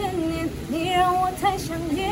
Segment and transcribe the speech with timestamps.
[0.00, 2.10] 千年，你让我太想念，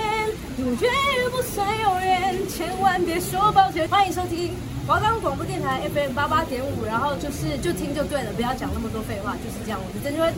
[0.58, 3.88] 永远也不算永远，千万别说抱歉。
[3.88, 4.54] 欢迎收听
[4.86, 9.80] 华冈广播电台 FM 八八点五，然后就是就听就对了，不要讲那么多废话，就是这样。
[9.82, 10.34] 我是曾芷芬。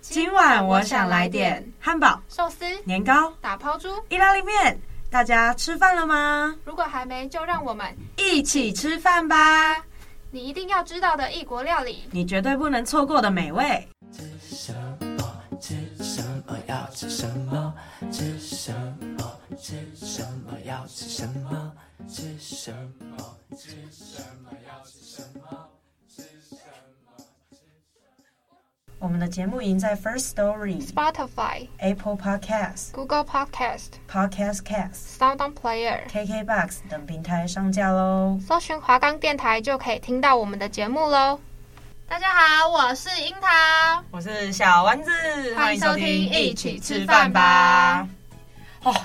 [0.00, 4.78] 今晚我想来点汉堡、寿司、年糕、打抛猪、意大利面。
[5.14, 6.56] 大家吃饭了吗？
[6.64, 7.86] 如果还没，就让我们
[8.16, 9.76] 一起吃饭吧！
[10.32, 13.88] 你一定要知道的异国料理，你绝对不能错过的美味。
[14.10, 14.74] 吃什
[15.16, 15.40] 么？
[15.60, 16.58] 吃什么？
[16.66, 17.72] 要吃什么？
[18.10, 18.72] 吃什
[19.16, 19.38] 么？
[19.56, 20.58] 吃什么？
[20.64, 21.72] 要吃什么？
[22.08, 23.36] 吃什么？
[23.56, 24.50] 吃什么？
[24.66, 25.68] 要吃什么？
[29.04, 38.40] 我们的节目已经在 First Story、Spotify、Apple Podcast、Google Podcast、Podcast Cast、Sound On Player、KKBox 等平台上架喽。
[38.48, 41.38] 搜寻华冈电台就可以听到我们的节目喽。
[42.08, 45.10] 大家好，我是樱桃，我是小丸子，
[45.54, 48.08] 欢迎收听一起吃饭吧。
[48.84, 48.96] 哦，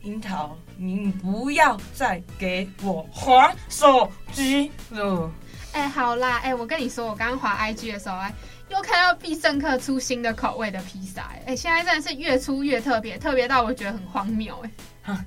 [0.00, 5.30] 樱桃，你不要再给我滑手机了。
[5.74, 8.32] 哎，好啦，哎，我跟你说，我刚刚滑 IG 的时候，哎。
[8.72, 14.56] 又看到必胜客出新的口味的披萨，哎，现在真的是越出越特别，特别到我觉得很荒谬，
[15.02, 15.24] 哎，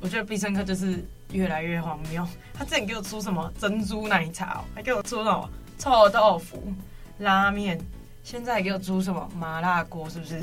[0.00, 2.26] 我觉得必胜客就是越来越荒谬。
[2.52, 6.74] 他之前给我出什么珍珠奶茶，还给我出什么臭豆腐
[7.18, 7.80] 拉面，
[8.24, 10.40] 现在还给我出什么麻辣锅，是不是？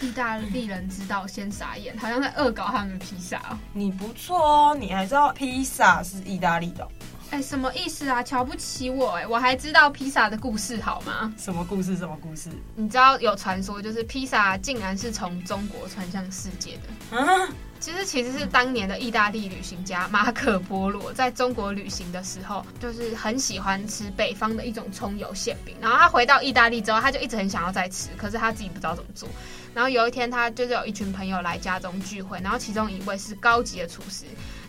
[0.00, 3.58] 意大利人知道先傻眼，好像在恶搞他们的披萨哦。
[3.72, 6.88] 你不错哦，你还知道披萨是意大利的。
[7.30, 8.22] 哎，什么意思啊？
[8.22, 9.12] 瞧不起我？
[9.12, 11.32] 哎，我还知道披萨的故事好吗？
[11.36, 11.96] 什么故事？
[11.96, 12.48] 什么故事？
[12.76, 17.16] 你知道有传说，就是披萨竟然是从中国传向世界的。
[17.16, 17.48] 啊，
[17.80, 25.74] 其实其实是当年的意大利旅行家马可波罗在中国旅行的时候，就是很喜欢吃北方的一种葱油馅饼。
[25.80, 29.28] 然后他回到意大利之后，他就一直很想要再吃，可是他自己不知道怎么做。
[29.74, 34.24] 然后有一天，他就是有一群朋友来家中聚会，然后其中一位是高级的厨师。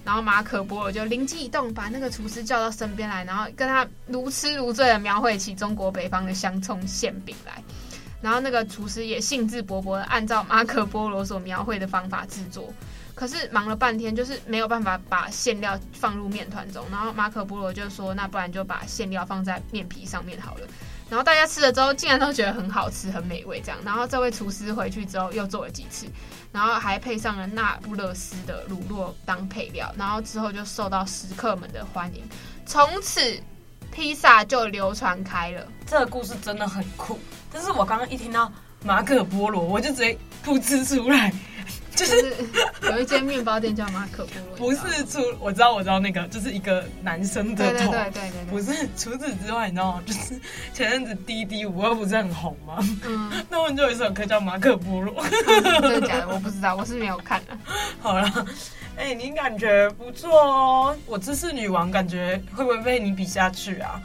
[0.05, 7.61] 然后马可波罗就灵机一动，把那个厨师叫到身边来，然后跟他如痴如醉的描绘起中国北方的香葱馅饼来。
[8.21, 12.73] 然后那个厨师也兴致勃勃的按照马可波罗所描绘的方法制作，
[13.13, 16.83] 可是忙了半天，就是没有办法把馅料放入面团中。
[16.91, 20.67] 然后马可波罗就说：“那不然就把馅料放在面皮上面好了。”
[21.07, 23.79] 然后大家吃了之后，竟然都觉得很好吃、很美味这样。
[23.85, 26.07] 然后这位厨师回去之后又做了几次。
[26.55, 32.23] 然后还配上了那不勒斯的乳酪当配料，然后之后就受到食客们的欢迎，
[32.65, 33.37] 从此
[33.91, 35.67] 披萨就流传开了。
[35.85, 37.19] 这个故事真的很酷，
[37.51, 38.49] 但是我刚刚一听到
[38.85, 41.33] 马可波罗，我就直接噗嗤出来。
[41.95, 42.33] 就是
[42.83, 50.03] 有一间面包店叫马可波罗，不是除我知道我知道那个就是一个男生的头，对对对对，不是除此之外，你知道吗？
[50.05, 50.39] 就是
[50.73, 52.77] 前阵子滴滴五二不是很红吗？
[53.05, 56.27] 嗯，那我们就有一首歌叫马可波罗，真的假的？
[56.27, 57.57] 我不知道，我是没有看的。
[57.99, 58.45] 好了，
[58.97, 64.01] 哎，你感觉不错哦，我知识女王感觉会不会被你比下去啊？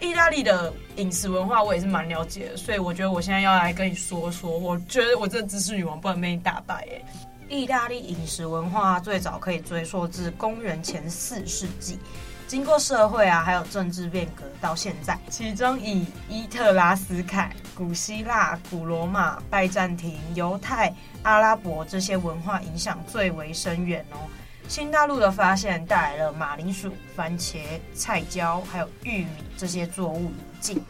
[0.00, 7.04] 意大利的饮食文化我也是蛮了解的，所以我觉得我现在要来跟你说说，我觉得我这知识女王不能被你打败耶。
[7.48, 11.98] 意大利饮食文化最早可以追溯至公元前四世纪，
[12.46, 24.18] 经过社会啊还有政治变革到现在，其中以伊特拉斯凯、古希腊、古罗马、拜占庭、犹太、阿拉伯这些文化影响最为深远哦。
[24.68, 30.84] 新大陆的发现带来了马铃薯、番茄、菜椒，还有玉米这些作物引进。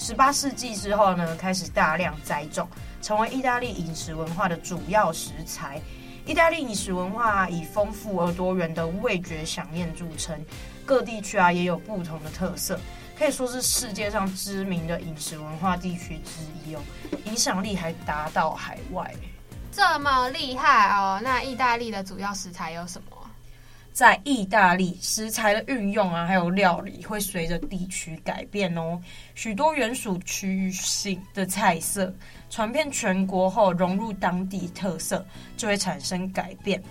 [0.00, 2.68] 十八世纪之后呢，开始大量栽种，
[3.00, 5.80] 成为意大利饮食文化的主要食材。
[6.26, 10.36] 意大利饮食文化以丰富而多元的味觉饗宴著称，
[10.84, 12.80] 各地区啊也有不同的特色，
[13.16, 16.80] 可以说是世界上知名的饮食文化地区之一哦，
[17.26, 19.14] 影响力还达到海外。
[19.72, 21.20] 这么厉害哦！
[21.22, 23.16] 那意大利的主要食材有什么？
[23.92, 29.00] 在意大利，食材的运用啊，还有料理会随着地区改变哦。
[29.34, 32.12] 许多原属区域性的菜色
[32.48, 35.26] 传遍全国后，融入当地特色，
[35.56, 36.82] 就会产生改变。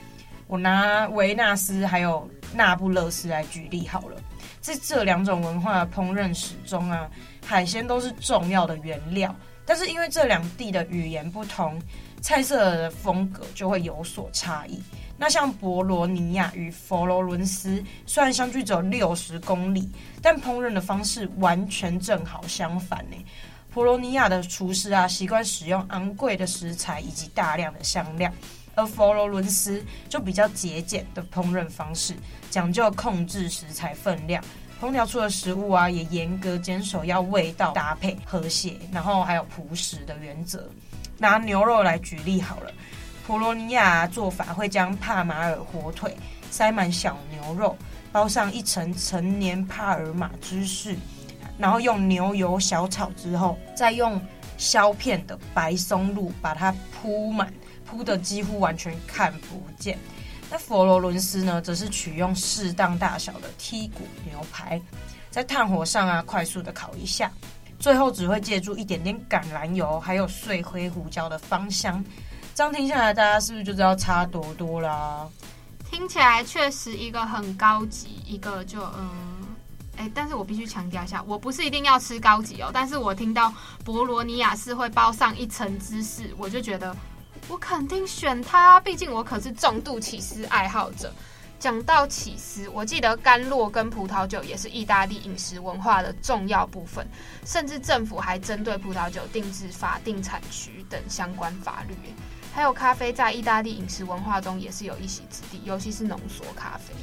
[0.47, 4.18] 我拿维纳斯还有那不勒斯来举例好了。
[4.59, 7.09] 在这两种文化的烹饪史中啊，
[7.45, 9.33] 海鲜都是重要的原料，
[9.65, 11.81] 但是因为这两地的语言不同，
[12.21, 14.81] 菜色的风格就会有所差异。
[15.18, 19.89] 那像博罗尼亚与佛罗伦斯，虽然相距只有六十公里，
[20.21, 23.18] 但烹饪的方式完全正好相反呢。
[23.74, 28.31] 博罗尼亚的厨师啊，习惯使用昂贵的食材以及大量的香料，
[28.75, 32.16] 而佛罗伦斯就比较节俭的烹饪方式，
[32.50, 34.44] 讲究控制食材分量，
[34.81, 40.68] 烹调出的食物啊，也严格坚守要味道搭配和谐，然后还有朴实的原则。
[41.19, 42.71] 拿牛肉来举例好了，
[43.27, 46.16] 博罗尼亚做法会将帕马尔火腿
[46.50, 47.77] 塞满小牛肉，
[48.12, 50.95] 包上一层陈年帕尔玛芝士，
[51.57, 54.19] 然后用牛油小炒之后，再用
[54.57, 57.54] 削片的白松露把它铺满，
[57.86, 60.00] 铺得几乎完全看不见。
[60.50, 64.81] 那佛罗伦斯呢，则是取用适当大小的剔骨牛排，
[65.30, 67.31] 在炭火上啊快速的烤一下，
[67.79, 72.03] 最后只会借助一点点橄榄油，还有碎黑胡椒的芳香。
[72.53, 75.27] 这样听下来，大家是不是就知道差多多啦？
[75.89, 79.09] 听起来确实一个很高级，一个就嗯，
[79.97, 83.53] 哎，但是我必须强调一下，我不是一定要吃高级哦，但是我听到
[83.83, 86.95] 博罗尼亚是会包上一层芝士，我就觉得。
[87.47, 91.11] 我肯定选它，毕竟我可是重度起司爱好者。
[91.59, 97.06] 讲到起司，我记得甘酪跟葡萄酒也是意大利饮食文化的重要部分，
[97.45, 101.94] 甚至政府还针对葡萄酒定制法定产区等相关法律。
[102.53, 106.94] 还有咖啡，在意大利饮食文化中也是有一席之地，尤其是浓缩咖啡。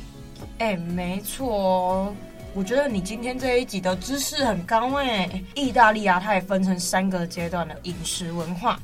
[0.59, 2.15] 哎、欸，没错，
[2.55, 5.43] 我觉得你今天这一集的知识很高哎。
[5.55, 8.81] 意大利啊，它也分成三个阶段的饮食文化。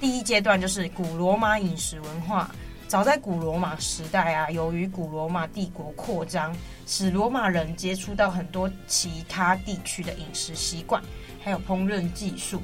[0.00, 2.50] 第一阶段就是古罗马饮食文化。
[2.90, 6.52] 早在古罗马时代啊，由于古罗马帝国扩张，
[6.88, 11.00] 使罗马人接触到很多其他地区的饮食习惯，
[11.40, 12.60] 还有烹饪技术。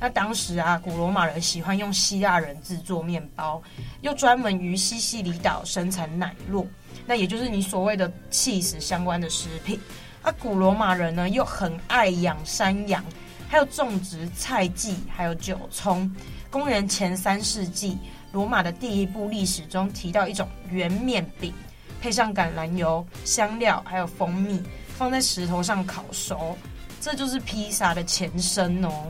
[0.00, 3.62] 那当时啊，古罗马人喜欢用希腊人制作面包，
[4.00, 6.64] 又专门于西西里岛生产奶酪，
[7.04, 9.78] 那也就是你所谓的 cheese 相关的食品。
[10.24, 13.04] 那古罗马人呢，又很爱养山羊，
[13.46, 16.10] 还有种植菜季，还有韭葱。
[16.50, 17.98] 公元前三世纪，
[18.36, 21.54] 罗马的第一部历史中提到一种圆面饼，
[22.02, 24.62] 配上橄榄油、香料还有蜂蜜，
[24.94, 26.54] 放在石头上烤熟，
[27.00, 29.06] 这就是披萨的前身哦。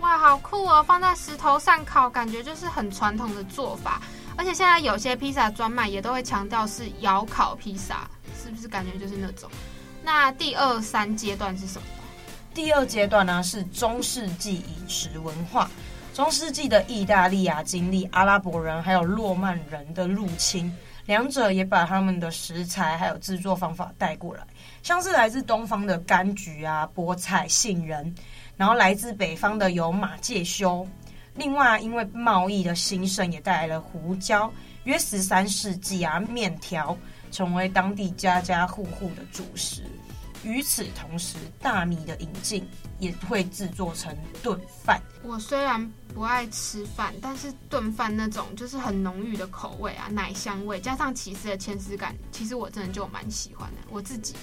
[0.00, 0.82] 哇，好酷哦！
[0.82, 4.02] 放在石头上烤，感觉就是很传统的做法。
[4.34, 8.10] 而且现在有些披萨专卖也都会强调是窑烤披萨，
[8.42, 9.48] 是不是感觉就是那种？
[10.02, 11.86] 那第二三阶段是什么？
[12.52, 15.70] 第二阶段呢是中世纪饮食文化。
[16.14, 20.72] 中世纪的意大利啊，经历阿拉伯人还有诺曼人的入侵，
[21.06, 24.46] 两者也把他们的食材还有制作方法带过来，
[24.80, 28.14] 像是来自东方的柑橘啊、菠菜、杏仁，
[28.56, 30.86] 然后来自北方的有马介休。
[31.34, 34.48] 另外，因为贸易的兴盛，也带来了胡椒。
[34.84, 36.96] 约十三世纪啊，面条
[37.32, 39.82] 成为当地家家户户的主食。
[40.44, 42.68] 与此同时，大米的引进
[42.98, 45.00] 也会制作成炖饭。
[45.22, 53.80] 我虽然不爱吃饭，但是炖饭那种就是很浓郁的口味啊，奶香味加上起司的牵丝感，其实我真的就蛮喜欢的。
[53.90, 54.34] 我自己。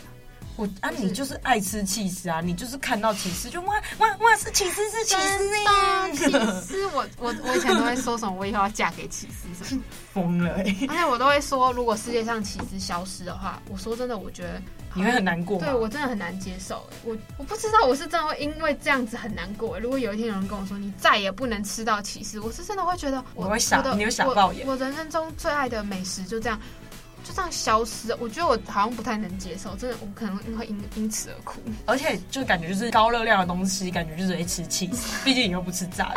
[0.57, 2.41] 我啊，你就是爱吃起司啊！
[2.41, 6.11] 你就是看到起司就哇哇哇，是起司是起司呢！
[6.13, 9.81] 起司，我我我以前都会说什么，我以后要嫁给起司什么，
[10.13, 10.87] 疯了、欸！
[10.89, 14.61] 而且我都会说，如果世界上起司消失的话，我说真的，我觉得
[14.93, 15.57] 你会很难过。
[15.59, 16.85] 对我真的很难接受。
[17.03, 19.79] 我我不知道我是真的会因为这样子很难过。
[19.79, 24.67] 如果有一天有人跟我说你再也不能吃到起司，我是真的会觉得我，我会傻，你会傻爆眼。
[24.67, 26.59] 我人生中最爱的美食就这样。
[27.23, 31.59] 就这样消失，我觉得我好像不太能接受，真的，我可能会因因此而哭。
[31.85, 36.15] 而且就感觉就是高热量的东西，感觉就是会吃气死， 毕竟你又不吃炸的。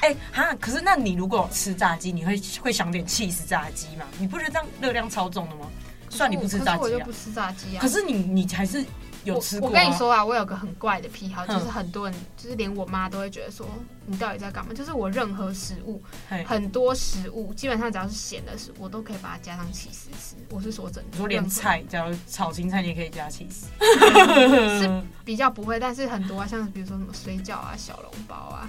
[0.00, 4.04] 哎、欸，哈，可是那你如果吃炸鸡，你会会想点气死炸鸡吗？
[4.18, 5.66] 你不觉得这样热量超重的吗？
[6.10, 7.80] 算你不吃炸鸡啊，我就不吃炸鸡啊。
[7.80, 8.84] 可是你你还是。
[9.24, 13.66] 有吃过、啊、我，我跟你说啊，我有个很怪的癖好，就是很多人，就是连我妈都会觉得说，
[14.06, 14.72] 你到底在干嘛？
[14.74, 16.02] 就是我任何食物，
[16.46, 20.36] 很多食物，基本上只要是咸的食物，我都可以把它加上起司吃。
[20.50, 23.66] 我是说真的，说连菜，假如炒青菜，你也可以加起司。
[24.80, 28.68] 是比较不会，但是很多啊，像比如说什么水饺啊、小笼包啊。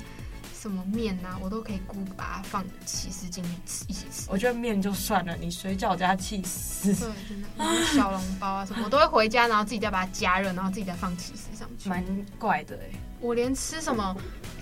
[0.64, 4.28] 什么面呐、啊，我都可以估把它放起司进去吃，一起吃。
[4.30, 7.86] 我觉得面就算了，你水饺加起司，对，真的。
[7.94, 11.90] 小笼包啊什么，我都会回家，然后自己再把它加热，然后自己再放起司上去。
[11.90, 12.02] 蛮
[12.40, 14.16] 怪的哎，我连吃什么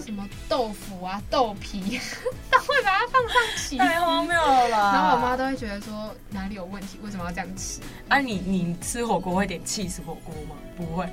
[0.03, 1.99] 什么豆腐啊、豆皮
[2.49, 4.93] 都会把它放上起司，太荒谬了啦。
[4.93, 7.79] 然后我妈都会觉得说哪里有问题，为什么要这样吃？
[8.09, 10.55] 啊你，你你吃火锅会点起司火锅吗？
[10.75, 11.07] 不会。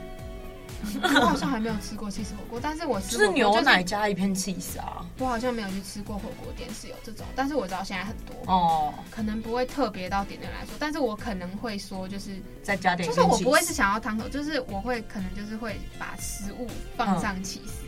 [1.03, 5.05] 我好像还没有吃过起司火锅，但是我吃是牛奶加一片起司啊。
[5.19, 17.85] 我好像没有去吃过火锅店是有这种，但是我知道现在很多哦，可能不会特别到点的来说，但是我可能会说就是再加点，就是我不会是想要汤头，就是我会可能就是会把食物放上起司、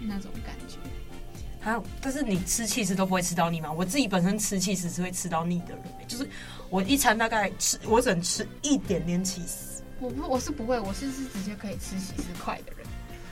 [0.00, 0.76] 嗯、那种感觉。
[1.60, 3.72] 还有，但是你吃起司都不会吃到腻吗？
[3.72, 6.28] 我自己本身吃起司是会吃到腻的人，就是
[6.68, 9.73] 我一餐大概吃，我只能吃一点点起司。
[10.00, 12.86] 我不，我是不会，我是是直接可以吃起司块的人。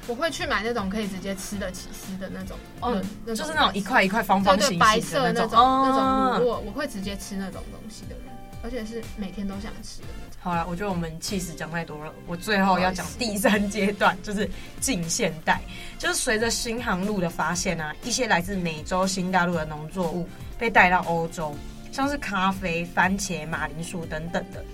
[0.08, 3.00] 我会去买那种可以直接吃的起司的那种，嗯，
[3.36, 10.38] 就是那种一块一块方方形形的白色那种那种，我我会直接吃那种东西的人，而且是每天都想吃的那种。
[10.40, 14.50] 好了，我觉得我们气死讲太多了，我最后要讲第三阶段，就是
[14.80, 15.60] 近现代，
[16.00, 20.28] 就是随着新航路的发现啊，一些来自美洲新大陆的农作物
[20.58, 21.54] 被带到欧洲，
[21.92, 24.64] 像是咖啡、番茄、马铃薯等等的。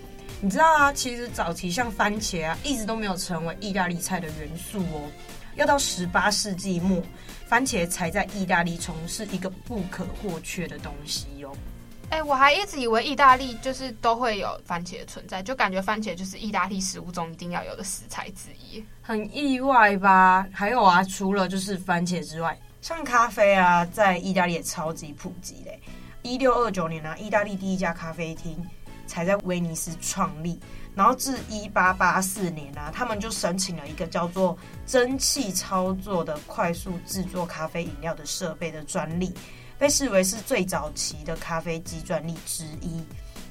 [0.41, 5.11] 你知道啊，其实早期像番茄啊，一直都没有成为意大利菜的元素哦。
[5.57, 7.03] 要到十八世纪末，
[7.49, 11.53] 番茄才在意大利从事一个不可或缺的东西哟。
[12.11, 18.83] 哎，我还一直以为意大利就是都会有番茄的存在，就感觉番茄就是意大利食物中一定要有的食材之一。
[19.03, 20.47] 很意外吧？
[20.53, 25.81] 还有啊，除了就是番茄之外，像咖啡啊，在意大利也超级普及嘞。
[26.23, 28.65] 一六二九年啊，意大利第一家咖啡厅。
[29.09, 30.61] 才在威尼斯创立，
[30.95, 39.33] 然后至一八八四年啊，他们就申请了一个叫做蒸汽操作的快速制作咖啡饮料的设备的专利，
[39.79, 43.03] 被视为是最早期的咖啡机专利之一。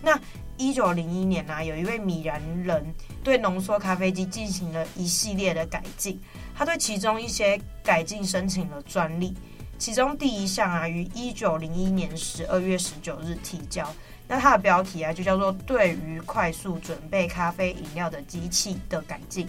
[0.01, 0.17] 那
[0.57, 2.85] 一九零一年啊，有一位米兰人
[3.23, 6.19] 对浓缩咖啡机进行了一系列的改进，
[6.55, 9.35] 他对其中一些改进申请了专利，
[9.79, 13.91] 其中第一项啊，于一九零一年十二月十九日提交。
[14.27, 19.47] 那它的标题啊，就叫做“对于快速准备咖啡饮料的机器的改进”。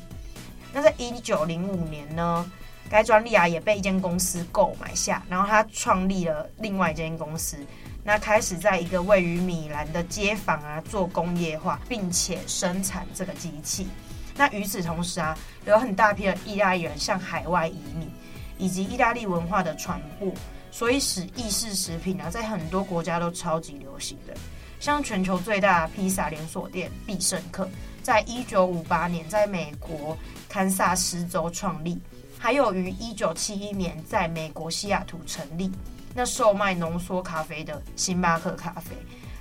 [0.72, 2.48] 那在一九零五年呢，
[2.88, 7.58] 该专利啊也被一间公司购买下，然后他创立了另外一间公司，
[8.04, 13.88] 那开始在一个位于米兰的街坊啊做工业化，并且生产这个机器。
[14.36, 18.08] 那与此同时啊，有很大批的意大利人向海外移民，
[18.58, 20.32] 以及意大利文化的传播，
[20.70, 24.34] 所以使意式食品啊在很多国家都超级流行的。
[24.80, 27.68] 像全球最大的披萨连锁店必胜客，
[28.02, 30.16] 在一九五八年在美国
[30.48, 31.98] 堪萨斯州创立，
[32.38, 35.70] 还有于一九七一年在美国西雅图成立。
[36.14, 38.96] 那售卖浓缩咖啡的星巴克咖啡，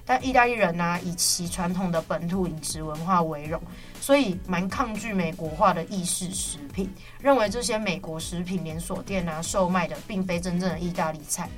[0.05, 3.59] 但意大利人呢、以其传统的本土饮食文化为荣，
[3.99, 6.87] 所以蛮抗拒美国化的意式食品，
[7.19, 11.49] 认为这些美国食品连锁店啊售卖的并非真正的意大利菜。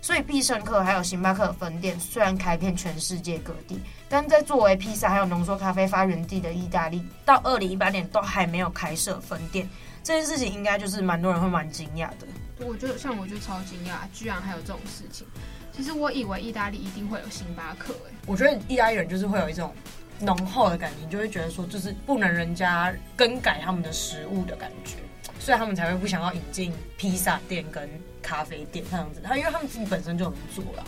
[0.00, 9.68] 所以必胜客还有星巴克分店虽然开遍全世界各地，但在作为披萨还有浓缩咖啡发源地的意大利，到二零一八年都还没有开设分店。
[10.02, 12.26] 这件事情应该就是蛮多人会蛮惊讶的。
[12.64, 15.26] 我觉得像我就超惊讶，居然还有这种事情。
[15.72, 19.72] 其实我以为意大利一定会有星巴克，哎，我觉得意大利人就是会有一种
[20.20, 24.96] 浓厚的感情，就会觉得说就是不能人家更改他们的食物的感觉。
[25.38, 27.88] 所以他们才会不想要引进披萨店跟
[28.28, 30.84] 咖啡店这样子，他因为他们自己本身就能做了，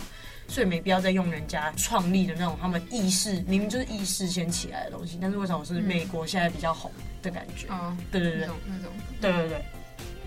[0.47, 6.91] 所以没必要再用人家创立的那种他们意式明明就是意式先起来的东西，但是为什么是美国现在比较红
[7.23, 7.67] 的感觉？
[7.69, 9.65] 啊、嗯，对对对，那种，对对对，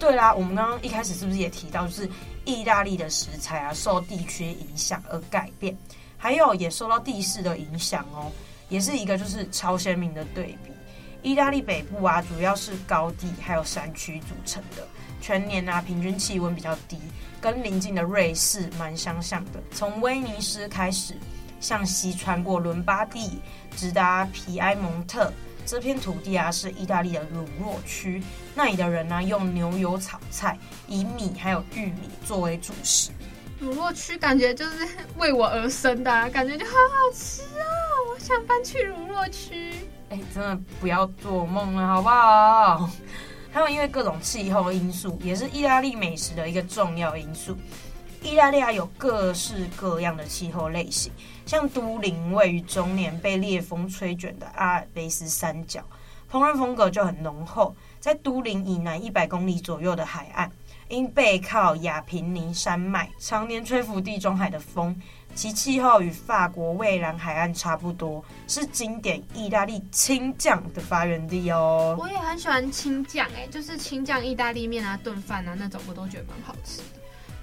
[0.00, 2.10] 对啦，我们刚刚一开始是不是也提到，就是
[2.44, 5.76] 意大利的食材啊受地区影响而改变，
[6.18, 8.32] 还有也受到地势的影响哦，
[8.68, 10.72] 也是一个就是超鲜明的对比。
[11.22, 14.86] 意大利北部啊，主要是高地还有山区组成的，
[15.24, 16.98] 全年啊平均气温比较低，
[17.40, 19.52] 跟邻近的瑞士蛮相像的。
[19.70, 21.14] 从威尼斯开始，
[21.60, 23.38] 向西穿过伦巴第，
[23.74, 25.32] 直达皮埃蒙特
[25.64, 28.22] 这片土地啊，是意大利的乳酪区。
[28.54, 33.10] 那里的人呢、啊，用牛油炒菜，以米还有玉米作为主食。
[33.58, 37.64] 乳酪区感觉就是 为我而生的、啊，感觉就好好吃啊！
[38.12, 39.72] 我想搬去乳酪区。
[40.10, 42.90] 哎，真的不要做梦了，好不好？
[43.54, 47.56] 还有因为各种气候因素，也是意大利美食的一个重要因素。
[48.20, 51.12] 意大利啊，有各式各样的气候类型，
[51.46, 55.84] 像都灵位于中年被烈风吹卷的阿尔卑斯山脚，
[56.28, 57.76] 烹饪风格就很浓厚。
[58.00, 60.50] 在都灵以南一百公里左右的海岸，
[60.88, 65.00] 因背靠亚平宁山脉，常年吹拂地中海的风。
[65.34, 71.96] 其气候与法国蔚蓝海岸差不多，是经典意大利青酱的发源地哦。
[71.98, 76.84] 我也很喜欢青酱，哎，就是青酱意大利面啊、炖饭啊那种，我都觉得蛮好吃的。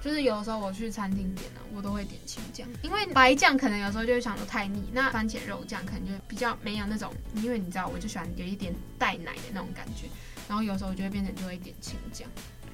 [0.02, 10.08] 就是有的时候我去餐厅点呢、啊，我都会点青酱，因为白酱可能有时候就会想说太腻，那番茄肉酱可能就比较没有那种，因为你知道，我就喜欢有一点带奶的那种感觉。
[10.48, 12.26] 然后有时候我就会变成就会点青酱。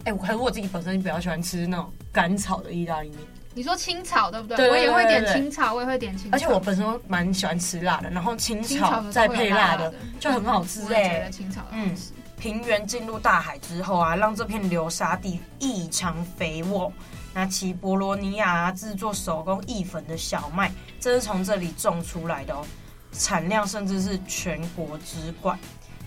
[0.04, 3.18] 哎，我可是我自己本身比较喜欢吃那种干炒的意大利面。
[3.58, 4.56] 你说青草对不对？
[4.56, 6.36] 对，我也会点青草，我也会点青草。
[6.36, 11.28] 而且我本身蛮喜欢吃辣的，然后青草再配辣的就很好吃哎。
[11.72, 11.92] 嗯，
[12.38, 16.92] 平原进入大海之后啊，让这片流沙地异常肥沃。
[17.34, 22.64] 那其博罗尼亚制作手工意粉的小麦，这是从这里种出来的哦，
[23.10, 25.58] 产量甚至是全国之冠。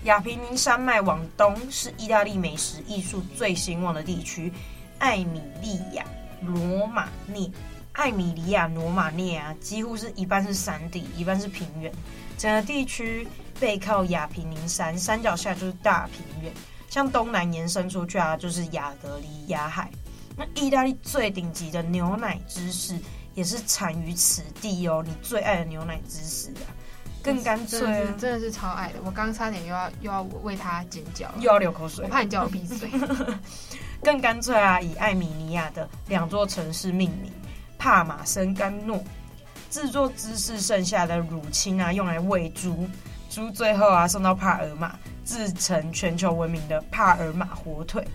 [0.05, 4.53] 亚平宁山脉往东是意大利美食艺术最兴旺的地区，
[4.99, 6.05] 艾米利亚
[6.41, 7.49] 罗马涅。
[7.93, 11.91] 艾米利亚罗马涅啊，几乎是一半是山地，一半是平原。
[12.37, 13.27] 整个地区
[13.59, 16.51] 背靠亚平宁山，山脚下就是大平原。
[16.89, 19.91] 向东南延伸出去啊，就是亚得里亚海。
[20.37, 22.97] 那意大利最顶级的牛奶芝士
[23.33, 25.03] 也是产于此地哦。
[25.05, 26.71] 你最爱的牛奶芝士啊，
[27.21, 28.99] 更干脆，真的是，真的是超爱的。
[29.03, 32.89] 我刚差点又要又要为它尖叫，又要流口水，我怕你叫我闭嘴。
[34.03, 37.31] 更干脆啊，以艾米尼亚的两座城市命名。
[37.77, 39.03] 帕马森甘诺
[39.71, 42.87] 制作芝士剩下的乳清啊，用来喂猪，
[43.27, 44.93] 猪最后啊送到帕尔马，
[45.25, 48.07] 制成全球闻名的帕尔马火腿。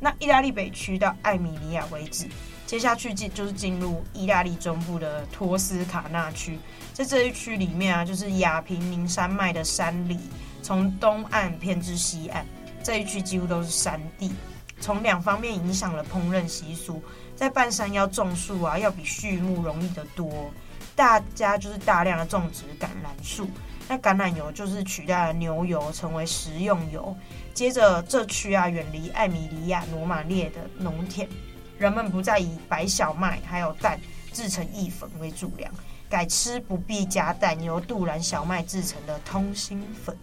[0.00, 2.26] 那意大利北区到艾米尼亚为止，
[2.66, 6.58] 接下去进就是进入意大利中部的托斯卡纳区，
[6.92, 10.18] 在这一区里面啊，就是亚平宁山脉的山里，
[10.62, 12.44] 从东岸偏至西岸，
[12.82, 14.32] 这一区几乎都是山地，
[14.80, 17.02] 从两方面影响了烹饪习俗。
[17.34, 20.50] 在半山腰种树啊，要比畜牧容易得多。
[20.94, 23.46] 大家就是大量的种植橄榄树，
[23.86, 27.14] 那橄榄油就是取代了牛油，成为食用油。
[27.52, 31.28] 接着这区啊，远离艾米利亚罗马涅的农田，
[31.76, 34.00] 人们不再以白小麦还有蛋
[34.32, 35.70] 制成意粉为主粮，
[36.08, 40.16] 改吃不必加蛋，由杜兰小麦制成的通心粉。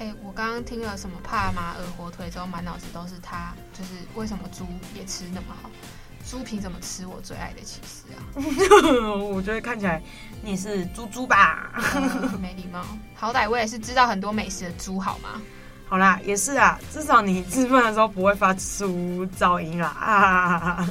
[0.00, 4.64] 哎、欸，我刚刚听了什么帕马尔火腿之后，满脑子都是它，就是为什么猪
[4.94, 5.68] 也吃那么好？
[6.24, 8.22] 猪凭什么吃我最爱的起司啊？
[9.32, 10.00] 我觉得看起来
[10.40, 11.72] 你是猪猪吧？
[11.74, 15.40] 呃、没礼貌，好歹我也是知道很多美食的猪，好吗？
[15.88, 19.88] 好啦，也是啊，至少你吃饭的时候不会发出噪音啦。
[19.88, 20.88] 啊！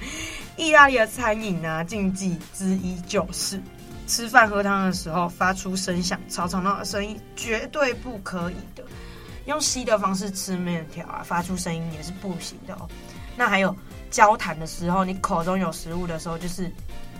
[0.56, 3.60] 意大利的餐饮呢、啊，禁忌之一就是
[4.06, 8.84] 吃饭喝汤的时候发出声响、吵吵闹的声音，绝对不可以的。
[9.46, 12.88] 用吸的方式吃面条啊，发出声音也是不行的哦。
[13.36, 13.76] 那还有。
[14.08, 16.70] 交谈的时候，你口中有食物的时候，就是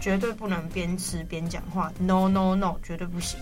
[0.01, 1.93] 绝对不能边吃边讲话。
[1.99, 3.39] No No No，绝对不行。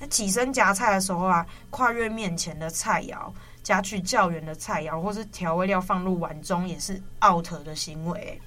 [0.00, 3.32] 那起身夹菜的时候啊，跨越面前的菜肴，
[3.62, 8.38] 夹取较远的菜肴，或是调味料放入碗中，也是 out 的行为。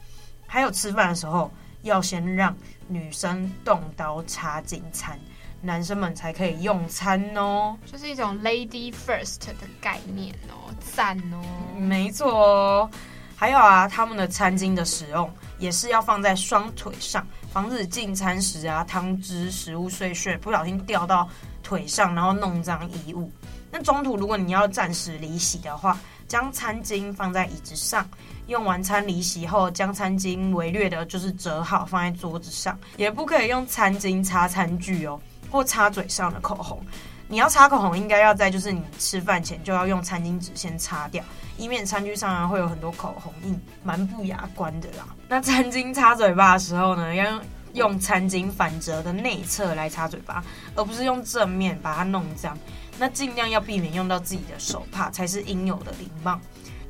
[0.46, 1.50] 还有吃饭的时候，
[1.84, 2.56] 要先让
[2.88, 5.20] 女生动刀插进餐，
[5.62, 7.78] 男生们才可以用餐哦。
[7.86, 11.41] 就是一种 lady first 的概念哦，赞哦，
[11.78, 12.89] 没错哦。
[13.36, 21.28] 还有啊，他们的餐巾的使用也是要放在双腿上，防止进餐时啊汤汁、食物碎屑不小心掉到
[21.63, 23.32] 腿上，然后弄脏衣物。
[23.72, 25.98] 那中途如果你要暂时离席的话，
[26.32, 28.10] 将餐巾放在椅子上，
[28.48, 35.20] 用完餐离席后，将餐巾微略的就是折好放在桌子上，也不可以用餐巾擦餐具哦，
[35.52, 36.82] 或擦嘴上的口红。
[37.28, 41.22] 你要擦口红，应该要在就是你吃饭前就要用餐巾纸先擦掉，
[41.58, 45.06] 以免餐具上啊会有很多口红印，蛮不雅观的啦。
[45.28, 47.41] 那餐巾擦嘴巴的时候呢，要用
[47.74, 50.41] 用餐巾反折的内侧来擦嘴巴，
[50.76, 52.58] 而不是用正面把它弄脏。
[52.97, 56.39] 那尽量要避免用到自己的手帕，才是应有的礼貌。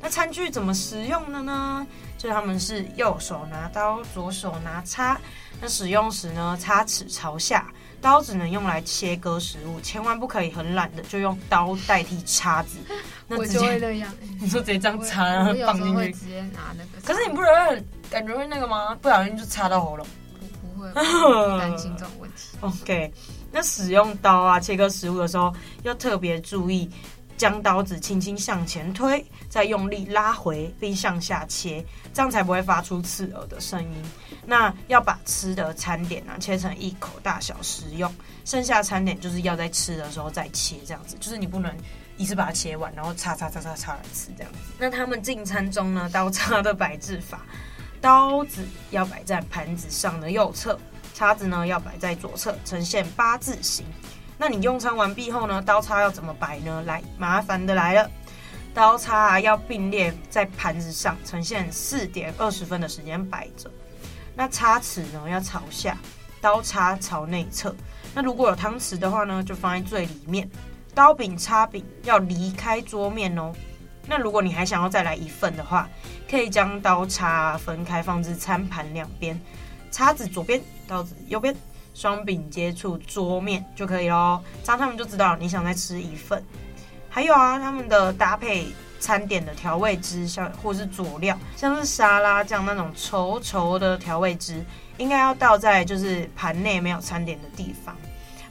[0.00, 1.86] 那餐具怎么使用的呢？
[2.18, 5.20] 就他们是右手拿刀，左手拿叉。
[5.60, 7.72] 那使用时呢，叉齿朝下。
[8.00, 12.78] 刀只能用来切割食物，千万不可以很懒的就用刀代替叉子。
[13.28, 14.12] 那直接我就会那样，
[14.42, 17.00] 你说直接这样插，然后放进去，直接拿那个。
[17.06, 18.92] 可是你不觉得很感觉会那个吗？
[19.00, 20.04] 不小心就插到喉咙。
[20.60, 20.92] 不不会，
[21.60, 22.58] 担心这种问题。
[22.60, 23.12] OK，
[23.52, 26.90] 那使用刀啊切割食物的时候要特别注意。
[27.34, 31.84] 将刀子轻轻向前推，再用力拉回，并向下切，
[32.14, 34.02] 这样才不会发出刺耳的声音。
[34.46, 41.74] 那要把吃的餐点呢、切成一口大小食用，剩下餐点就是要在吃的时候再切，这样子就是你不能
[42.16, 44.58] 一次把它切完，然后叉叉叉叉叉来吃这样子。
[44.78, 47.44] 那他们进餐中呢，刀叉的摆置法，
[48.00, 50.78] 刀子要摆在盘子上的右侧，
[51.14, 53.84] 叉子呢要摆在左侧，呈现八字形。
[54.38, 55.62] 那你用餐完毕后呢？
[55.62, 56.82] 刀叉要怎么摆呢？
[56.86, 58.10] 来，麻烦的来了，
[58.74, 63.70] 刀叉啊要并列在盘子上，呈现四点二十分的时间摆着。
[64.34, 65.96] 那叉齿呢要朝下，
[66.40, 67.74] 刀叉朝内侧。
[68.14, 70.50] 那如果有汤匙的话呢，就放在最里面。
[70.94, 73.52] 刀柄、叉柄要离开桌面哦。
[74.06, 75.88] 那如果你还想要再来一份的话，
[76.28, 79.40] 可以将刀叉分开放置餐盘两边，
[79.92, 81.54] 叉子左边，刀子右边。
[81.94, 86.42] 双柄接触桌面就可以咯，这样他们就知道你想再吃一份。
[87.10, 88.66] 还有啊，他们的搭配
[88.98, 94.64] 餐点的调味汁，像或是佐料，像是沙拉酱那种稠稠的调味汁，
[94.96, 97.94] 应该要倒在就是盘内没有餐点的地方，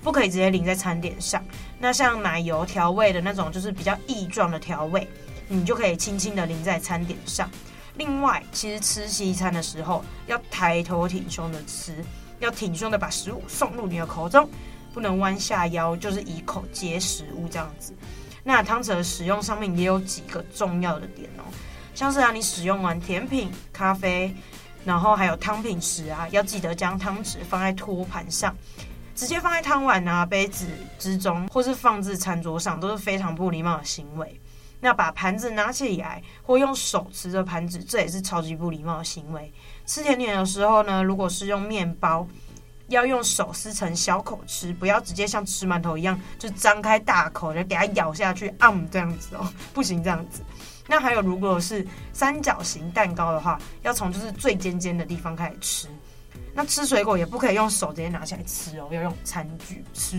[0.04, 1.44] 不可以直接淋在餐点上。
[1.80, 5.08] 那像奶油调味的那种，就是比较液状的调味，
[5.48, 7.50] 你就可以轻轻的淋在餐点上。
[7.96, 12.04] 另外，其实吃西餐的时候要抬头挺胸的吃，
[12.40, 14.50] 要挺胸的把食物送入你的口中，
[14.94, 17.94] 不能弯下腰，就是以口接食物这样子。
[18.44, 21.44] 那汤匙的使用上面也有几个重要的点哦，
[21.94, 24.34] 像是啊，你使用完甜品、咖啡，
[24.84, 28.56] 然后还有汤品时啊，要记得将汤匙放在托盘上，
[29.16, 30.66] 直接放在汤碗啊、杯子
[30.98, 34.40] 之中，或是放置餐桌上，都是非常不礼貌的行为。
[34.82, 39.54] 那把盘子拿起来，或用手持着盘子，这也是超级不礼貌的行为。
[39.86, 42.28] 吃甜点的时候呢，如果是用面包，
[42.88, 50.42] 要用手撕成小口吃，不要直接像吃馒头一样，就张开大口就给它咬下去，嗯，这样子哦，不行这样子。
[50.88, 55.88] 那还有，如果是三角形蛋糕的话，要从就是最尖尖的地方开始吃。
[56.54, 60.18] 那吃水果也不可以用手直接拿起来吃哦，要用餐具吃。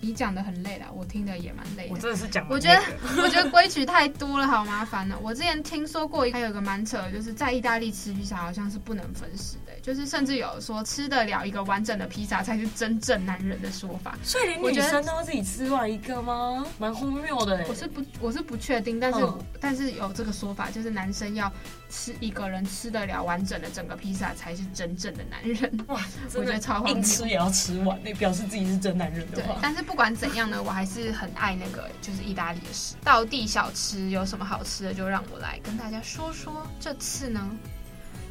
[0.00, 1.94] 你讲的很累了，我听的也蛮累的。
[1.94, 2.82] 我真的是讲，我觉得
[3.22, 5.16] 我觉得规矩太多了，好麻烦呢。
[5.22, 14.16] 我之前听说过，还有一个蛮扯，就是在意大利吃披萨好像是不能分食的，就是甚至有说吃得了一个完整的披萨才是真正男人的说法。
[14.22, 16.66] 所以连女生都要自己吃完一个吗？
[16.78, 17.64] 蛮荒谬的。
[17.68, 21.50] 我是不我是不确定，但是、嗯、但是有这个说法，就是男生要
[21.88, 25.84] 吃一个人吃得了完整的整个披萨才是真正的男人。
[25.88, 26.00] 哇，
[26.34, 29.54] 我觉得超荒谬，硬吃也要吃完，那表示自己是真男人的话。
[29.54, 32.94] 对，但是不管怎样呢，我还是很爱那个，就是意大利的食。
[33.04, 36.66] 道地小吃有什么好吃的，就让我来跟大家说说。
[36.80, 37.40] 这次呢，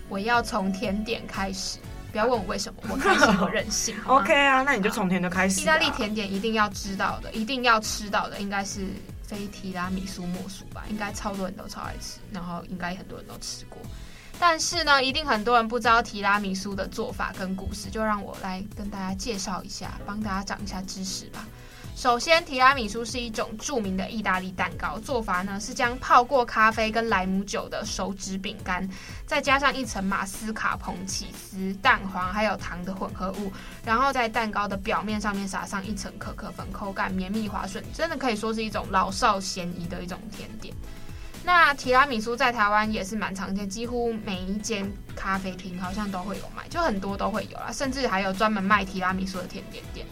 [0.09, 1.79] 我要从甜点开始。
[2.11, 3.93] 不要问我为什么，我开始，我任性。
[4.07, 5.59] OK 啊，那你就从甜的开始。
[5.59, 8.87] 意大利甜点一定要知道的，一定要吃到的，应该是
[9.27, 10.83] 非提拉米苏莫属吧？
[10.89, 13.79] 应该超多人都超爱吃，然后应该很多人都吃过。
[14.37, 21.47] 但是呢，一定很多人不知道提拉米苏的做法跟故事，就让我来跟大家介绍一下，帮大家长一下知识吧。
[21.95, 28.87] 首先，提拉米苏是一种著名的意大利蛋糕，做法呢是将泡过咖啡跟莱姆酒的手指饼干，
[29.25, 33.49] 再加上一层马斯卡彭起司、蛋黄还有糖的混合物，
[33.85, 40.75] 然后在蛋糕的表面上面撒上一层可可粉，口感绵密滑顺，真的可以说是一种老少咸宜的一种甜点。
[41.45, 50.05] 那提拉米苏在台湾也是蛮常见，几乎每一间咖啡厅好像都会有卖，就很多都会有啦，甚至还有专门卖提拉米苏的甜点店。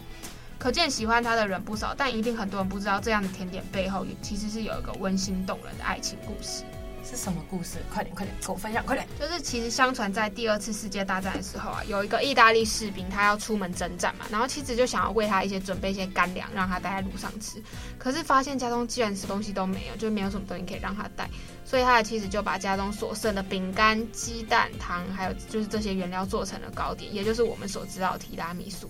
[0.64, 6.64] 可见喜欢他的人不少，但一定很多人不知道，这样的甜点背后其实是有一个温馨动人的爱情故事。
[7.04, 7.76] 是什么故事？
[7.92, 9.06] 快点，快点，跟我分享，快点！
[9.20, 17.62] 就是其实相传在第二次世界大战的时候啊，有一个意大利士兵，他要出门征战嘛，然后妻子就想要为他一些准备一些干粮，让他带在路上吃。
[17.98, 21.28] 可是发现家中既然什么东西都没有，就没有什么东西可以让他带，
[21.66, 28.88] 所以他的妻子就把家中所剩的饼干、鸡蛋、糖，还有就是这些原料做成了糕点，也就是我们所知道的提拉米苏。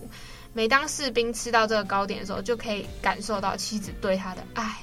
[0.55, 4.77] 每当士兵吃到这个糕点的时候，就可以感受到妻子对他的爱。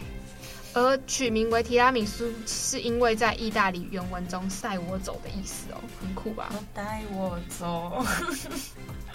[0.75, 6.53] 而取名为提拉米苏，是因为在意大利原文中“带我走”的意思哦，很酷吧？
[6.75, 8.05] 带我走。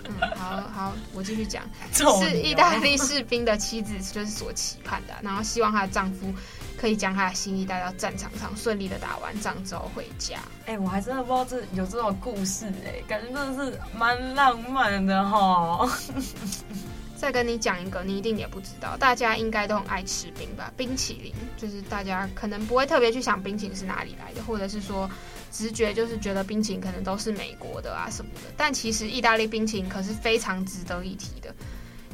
[0.03, 6.33] 嗯，好好，我继续讲， 是意大利士兵的妻子就是所期盼的，然后希望她的丈夫。
[6.77, 10.37] 可以将他的心意带到战场上，顺利的打完仗之后回家。
[10.67, 15.89] 哎、欸，我还真的不知道这有这种故事哎、欸，感觉真的是蛮浪漫的哈。
[17.17, 20.71] 再跟你讲一个，你一定也不知道，大家应该都很爱吃冰吧？
[20.77, 25.09] 冰淇淋就是大家可能不会特别去想冰淇淋是哪里来的，或者是说
[25.51, 31.51] 直觉就是觉得冰淇淋可能都是美国的啊什么的，但其实意大利冰淇淋可是非常值得一提的。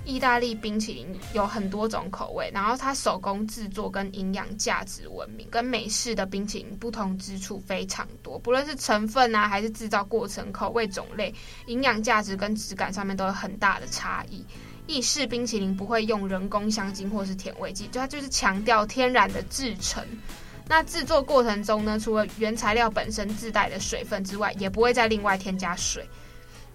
[0.05, 11.33] 意大利冰淇淋有很多种口味，然后它手工制作跟营养价值闻名，跟美式的冰淇淋不同之处非常多，不论是成分啊，还是制造过程、口味种类、
[11.67, 14.45] 营养价值跟质感上面都有很大的差异。
[14.85, 20.03] 意式冰淇淋不会用人工香精或是甜味剂，就它就是强调天然的制成。
[20.67, 26.05] 那制作过程中呢，除了原材料本身自带的水分之外，也不会再另外添加水。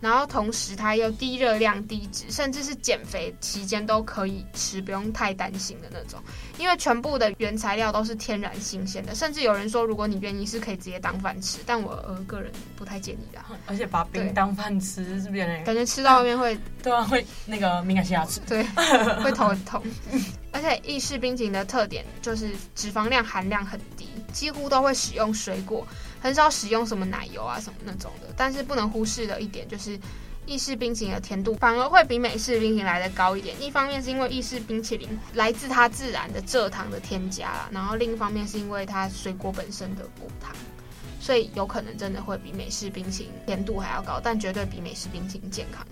[0.01, 6.23] 然后同时它又低热量、低脂，甚至是减肥期间都可以吃，不用太担心的那种。
[6.59, 11.59] 因为全部的原材料都是天然新鲜的，甚至有人说，如果你愿意，是可以直接当饭吃。
[11.67, 13.41] 但我呃个人不太建议的。
[13.67, 18.63] 而且把冰当饭吃，是不是感觉吃到后面会对啊，会那个敏感性牙齿， 对，
[19.23, 19.83] 会头很痛。
[20.51, 25.87] 而且意式冰淇淋的特点就是脂肪量含量很低，几乎都会使用水果。
[26.21, 29.99] 很少使用什么奶油啊什么那种的，但是不能忽视的一点就是，
[30.47, 33.55] 意式冰淇淋的甜度反而会比美式冰淇淋来得高一点。
[33.63, 40.55] 一方面是因为意式冰淇淋来自它自然的蔗糖的添加啦，然后另一方面是因为它水果本身的果糖，
[41.21, 45.87] 所以有可能真的会比美式冰淇淋甜度还要高，但绝对比美式冰淇淋健康。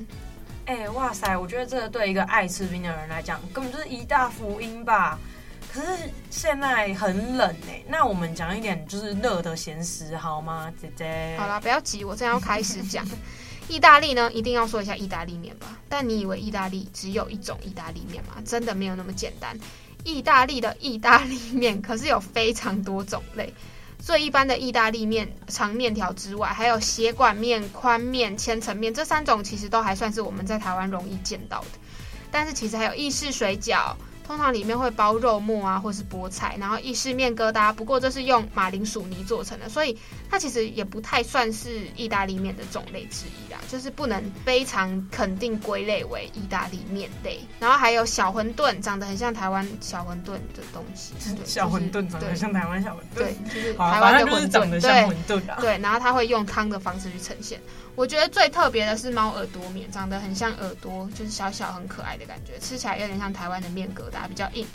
[0.64, 1.36] 哎、哇塞！
[1.36, 5.16] 我觉得这个对一个爱吃冰的人来讲，根本就是一大福音吧。
[5.76, 11.36] 可是现在很冷哎、那我们讲一点就是热的闲食好吗，姐姐？
[11.38, 13.06] 好啦，不要急，我正要开始讲。
[13.68, 15.76] 意大利呢，一定要说一下意大利面吧。
[15.86, 18.40] 但你以为意大利只有一种意大利面吗？
[18.42, 19.54] 真的没有那么简单。
[20.02, 23.52] 意大利的意大利面可是有非常多种类。
[23.98, 31.66] 最一般的意大利面长面条之外，还有斜管面、宽面、千层面，这三种其实都还算是我们在台湾容易见到的。
[32.30, 33.94] 但是其实还有意式水饺。
[34.26, 37.72] 通常里面会包肉末啊，或是菠菜，然后意式面疙瘩。
[37.72, 39.96] 不过这是用马铃薯泥做成的，所以
[40.28, 47.40] 它其实也不太算是意大利面的种类之一啦，就是不能非常肯定归类为意大利面类。
[47.60, 51.14] 然后还有小馄饨，长得很像台湾小馄饨的东西。
[51.44, 54.80] 小馄饨长得很像台湾小馄饨，对，就是台湾的馄饨。
[54.80, 57.60] 对，对，然后它会用汤的方式去呈现。
[57.96, 64.66] 我觉得最特别的是猫耳朵面，长得很像耳朵，就是小小很可爱的感觉，吃起来有点像台湾的面疙瘩，比较硬。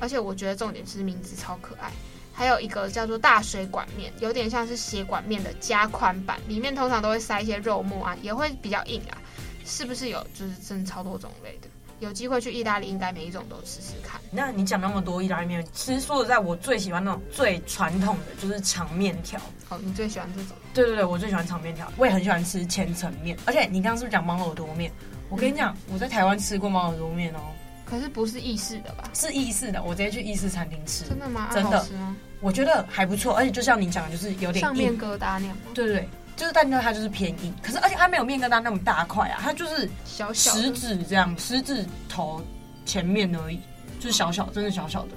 [0.00, 1.92] 而且我觉得重点是名字超可爱。
[2.32, 9.20] 还有一个叫做大水管面，有点像是斜管面的加宽版，里面通常都会塞一些肉末啊，也会比较硬啊。
[9.66, 11.68] 是不是有就是真的超多种类的？
[12.02, 14.20] 有机会去意大利，应该每一种都试试看。
[14.32, 19.40] 那你讲那么多意大利面，其实说实在，我最喜欢那种最传统的就是长面条。
[19.68, 20.56] 哦，你最喜欢这种？
[20.74, 21.90] 对对对，我最喜欢长面条。
[21.96, 24.90] 我也很喜欢吃千层面，而且你刚刚是不是讲猫耳朵面？
[25.28, 27.38] 我跟你讲，嗯、我在台湾吃过猫耳朵面哦。
[27.84, 29.08] 可是不是意式的吧？
[29.14, 31.04] 是意式的，我直接去意式餐厅吃。
[31.04, 31.50] 真的吗？
[31.52, 31.82] 真的？
[31.92, 35.56] 吗我觉得还不错，而且就像你讲的，就是有点上面疙瘩那样。
[35.72, 36.08] 对对对。
[36.36, 42.42] 就是，但是它就是偏硬，可是而且它没有面疙瘩那么大块啊，它就是小小食指这样，食指头
[42.84, 43.60] 前面而已，
[44.00, 45.10] 就是小小，真的小小的，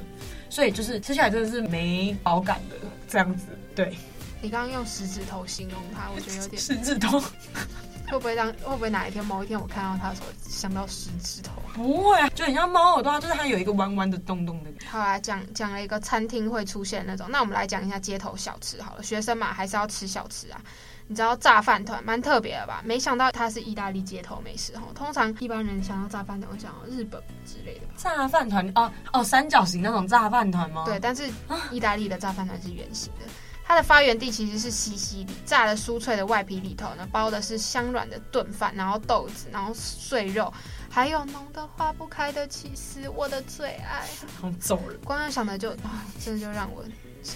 [0.50, 2.76] 所以就是吃起来真的是没饱感的
[3.08, 3.46] 这样子。
[3.76, 3.96] 对，
[4.42, 7.20] 你刚刚用食指头形容它，我觉得有点食指头，
[8.08, 11.54] 会不会让会不会哪一天某一天我看到它的时候想到食指头？
[11.74, 14.70] 不会啊，就很像猫耳朵，就是它有一个弯弯的洞洞的。
[14.86, 20.62] 好啊讲讲了一个餐厅会出现那种，那我们来讲一下街头小吃好了，学生嘛还是要吃小吃啊。
[21.08, 22.82] 你知道炸饭团蛮特别的吧？
[22.84, 24.82] 没想到它是意大利街头美食哦。
[24.96, 27.94] 通常一般人想到炸饭团，会想到日本之类的吧？
[27.96, 30.84] 炸饭团哦哦，三角形那种炸饭团吗？
[30.86, 31.30] 对，但是
[31.70, 33.26] 意大利的炸饭团是圆形的。
[33.68, 40.54] 它的发源地其实是西西里，炸的酥脆的外皮里头呢，包的是香软的炖饭，然后豆子，然后碎肉，
[40.88, 44.08] 还有浓的化不开的起司，我的最爱。
[44.40, 45.00] 好走人！
[45.04, 46.84] 光要想的就啊，真的就让我。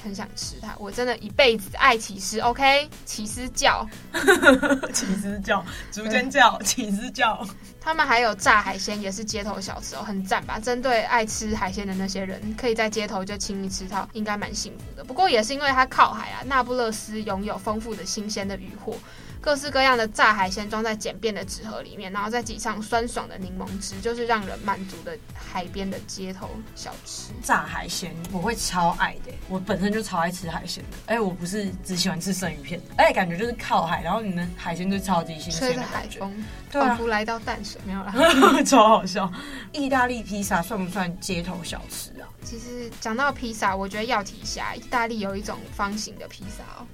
[0.03, 2.89] 很想吃它，我真的一辈子爱起司，OK？
[3.05, 3.87] 起司叫，
[4.93, 7.45] 起司叫，竹间叫，起司叫。
[7.81, 10.59] 他们还有炸海鲜，也是街头小吃哦，很赞吧？
[10.59, 15.03] 针对爱吃海鲜的那些人，可以在街头就轻易吃到，应该蛮幸福的。
[15.03, 18.95] 不过也是因为它靠海啊，那不勒斯拥有丰富的新鲜的渔获。
[19.41, 27.31] 各式各样的炸海鲜装在简便的纸盒里面，然后再挤上酸爽的柠檬汁，就是让人满足的海边的街头小吃。
[27.41, 30.97] 炸海鲜我会超爱的，我本身就超爱吃海鲜的。
[31.05, 36.33] 哎，我不是只喜欢吃生鱼片，而且感觉就是靠海，然后你们海鲜就超级新鲜，吹着海风，
[36.71, 38.13] 对啊，仿佛来到淡水，没有啦，
[38.63, 39.31] 超好笑。
[39.71, 42.27] 意大利披萨算不算街头小吃啊？
[42.43, 46.85] 其实讲到披萨，我觉得要提一下，意大利有一种方形的披萨哦。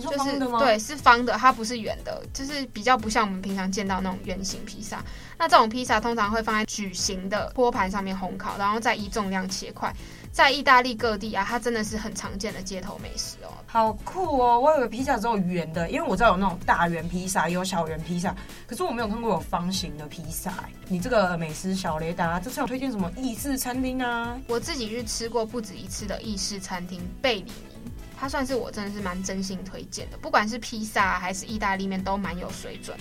[0.00, 5.02] 就是对，是方的，它不是圆的，就是比较不像我们平常见到那种圆形披萨。
[5.38, 9.94] 那这种披萨通常会放在矩形的托盘上面烘烤，然后再依重量切块。
[10.32, 13.48] 在意大利各地啊，它真的是很常见的街头美食哦。
[13.66, 14.60] 好酷哦！
[14.60, 18.34] 我以为披萨只有圆的，因为我知道有那种大圆披萨，也有小圆披萨，
[18.66, 20.52] 可是我没有看过有方形的披萨。
[20.88, 24.38] 你这个美食小雷达，这次有推荐什么意式餐厅啊？
[24.46, 27.75] 我自己去吃过不止一次的意式餐厅贝里尼。
[28.18, 32.96] 它算是我真的是蛮真心推荐的，不管是披萨还是意大利面都蛮有水准。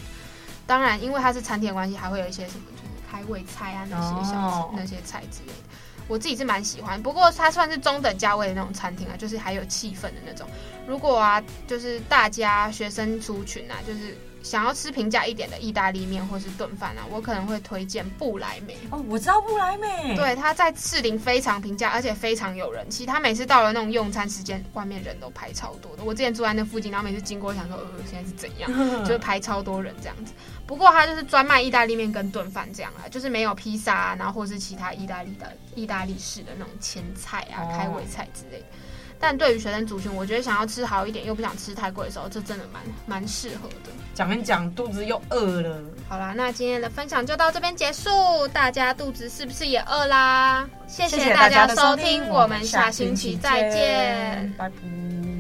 [0.68, 5.76] 当然，因为它是餐厅的关系，还会有一些什么就是开胃菜啊那些小吃、那些菜之类的，
[6.08, 7.02] 我自己是蛮喜欢。
[7.02, 10.48] 不过它算是中等价位的那种餐厅啊，就是还有气氛的那种。
[10.88, 14.18] 如果啊，就是大家学生族群啊，就是。
[14.46, 19.04] 想要吃平价一点的意大利面或是炖饭啊，我可能会推荐布莱梅哦。
[19.10, 23.08] 我知道布莱梅，对，它在士林非常平价，而且非常有人气。
[23.08, 26.04] 他每次到了那种用餐时间，外面人都排超多的。
[26.04, 28.72] 我之前住在那附近，然后每次经过，想说，呃，现在是怎样？
[29.04, 30.32] 就是排超多人这样子。
[30.68, 38.66] 不过它就是专卖意大利面跟炖饭这样啊，就是没有披萨啊，然后或是其他意大利的意大利式的那种前菜啊、开胃菜之类的。
[39.18, 43.92] 但对于学生族群，我觉得想要吃好一点又不想吃太贵的时候，这真的蛮蛮适合的。
[44.16, 45.78] 讲一讲，肚子又饿了。
[46.08, 48.10] 好啦，那今天的分享就到这边结束。
[48.54, 50.68] 大家肚子是不是也饿啦？
[50.88, 55.35] 谢谢大家的收听，我们下星期再见，拜拜。